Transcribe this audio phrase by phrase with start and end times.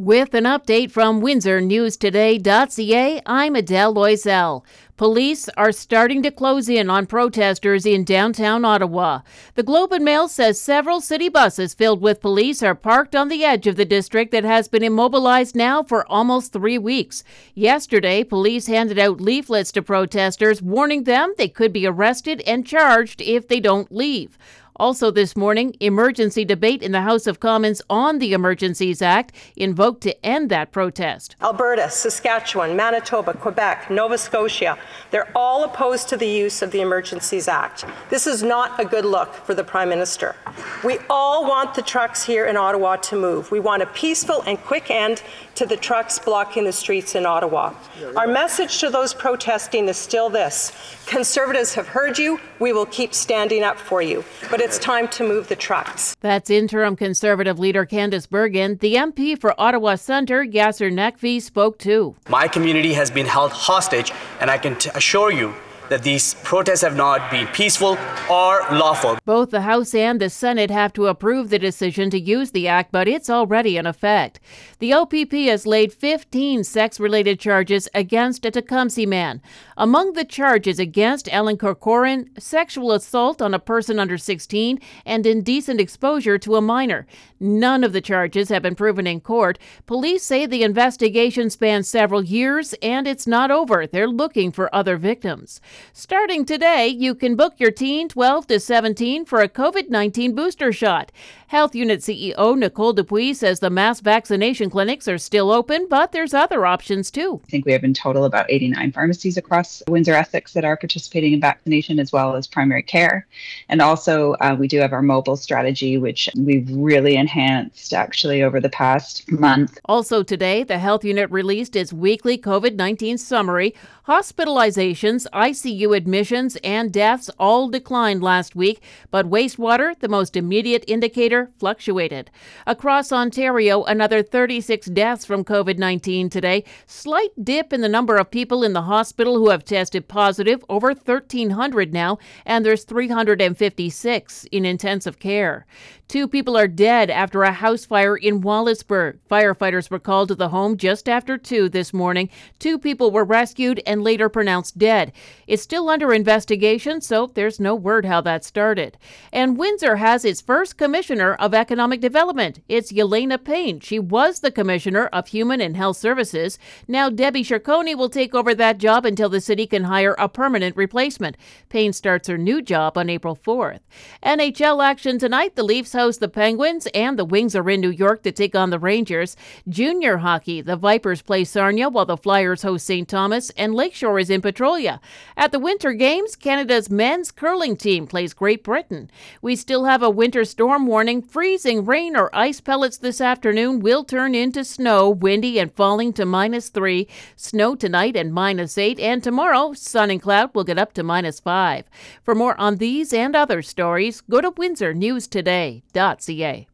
[0.00, 4.64] With an update from WindsorNewsToday.ca, I'm Adele Loisel.
[4.96, 9.20] Police are starting to close in on protesters in downtown Ottawa.
[9.56, 13.44] The Globe and Mail says several city buses filled with police are parked on the
[13.44, 17.22] edge of the district that has been immobilized now for almost three weeks.
[17.54, 23.20] Yesterday, police handed out leaflets to protesters warning them they could be arrested and charged
[23.20, 24.38] if they don't leave.
[24.80, 30.00] Also, this morning, emergency debate in the House of Commons on the Emergencies Act invoked
[30.04, 31.36] to end that protest.
[31.42, 34.78] Alberta, Saskatchewan, Manitoba, Quebec, Nova Scotia,
[35.10, 37.84] they're all opposed to the use of the Emergencies Act.
[38.08, 40.34] This is not a good look for the Prime Minister.
[40.82, 43.50] We all want the trucks here in Ottawa to move.
[43.50, 45.22] We want a peaceful and quick end
[45.56, 47.74] to the trucks blocking the streets in Ottawa.
[48.16, 50.72] Our message to those protesting is still this
[51.10, 52.40] Conservatives have heard you.
[52.60, 54.24] We will keep standing up for you.
[54.48, 56.14] But it's time to move the trucks.
[56.20, 58.76] That's interim Conservative leader Candice Bergen.
[58.76, 62.14] The MP for Ottawa Centre, Yasir Naqvi, spoke too.
[62.28, 65.52] My community has been held hostage, and I can t- assure you
[65.90, 67.98] that these protests have not been peaceful
[68.30, 69.18] or lawful.
[69.24, 72.92] Both the House and the Senate have to approve the decision to use the act,
[72.92, 74.40] but it's already in effect.
[74.78, 79.42] The OPP has laid 15 sex related charges against a Tecumseh man.
[79.76, 85.80] Among the charges against Ellen Corcoran, sexual assault on a person under 16 and indecent
[85.80, 87.06] exposure to a minor.
[87.40, 89.58] None of the charges have been proven in court.
[89.86, 93.86] Police say the investigation spans several years and it's not over.
[93.86, 95.60] They're looking for other victims.
[95.92, 100.72] Starting today, you can book your teen 12 to 17 for a COVID 19 booster
[100.72, 101.12] shot.
[101.50, 106.32] Health Unit CEO Nicole Dupuis says the mass vaccination clinics are still open, but there's
[106.32, 107.40] other options too.
[107.44, 111.32] I think we have in total about 89 pharmacies across Windsor Essex that are participating
[111.32, 113.26] in vaccination as well as primary care.
[113.68, 118.60] And also, uh, we do have our mobile strategy, which we've really enhanced actually over
[118.60, 119.76] the past month.
[119.86, 123.74] Also, today, the Health Unit released its weekly COVID 19 summary.
[124.06, 131.39] Hospitalizations, ICU admissions, and deaths all declined last week, but wastewater, the most immediate indicator,
[131.58, 132.30] fluctuated.
[132.66, 136.64] Across Ontario, another 36 deaths from COVID 19 today.
[136.86, 140.88] Slight dip in the number of people in the hospital who have tested positive, over
[140.88, 145.66] 1,300 now, and there's 356 in intensive care.
[146.10, 149.18] Two people are dead after a house fire in Wallaceburg.
[149.30, 152.28] Firefighters were called to the home just after 2 this morning.
[152.58, 155.12] Two people were rescued and later pronounced dead.
[155.46, 158.98] It's still under investigation, so there's no word how that started.
[159.32, 162.60] And Windsor has its first commissioner of economic development.
[162.68, 163.80] It's Jelena Payne.
[163.80, 166.58] She was the commissioner of human and health services.
[166.88, 170.76] Now Debbie Cercone will take over that job until the city can hire a permanent
[170.76, 171.36] replacement.
[171.68, 173.80] Payne starts her new job on April 4th.
[174.22, 175.56] NHL action tonight.
[175.56, 178.70] The Leafs host the Penguins, and the Wings are in New York to take on
[178.70, 179.36] the Rangers.
[179.68, 183.08] Junior hockey, the Vipers play Sarnia while the Flyers host St.
[183.08, 185.00] Thomas, and Lakeshore is in Petrolia.
[185.36, 189.10] At the Winter Games, Canada's men's curling team plays Great Britain.
[189.42, 191.19] We still have a winter storm warning.
[191.22, 196.24] Freezing rain or ice pellets this afternoon will turn into snow, windy and falling to
[196.24, 197.08] minus three.
[197.36, 201.40] Snow tonight and minus eight, and tomorrow, sun and cloud will get up to minus
[201.40, 201.84] five.
[202.22, 206.66] For more on these and other stories, go to Windsor News Today ca.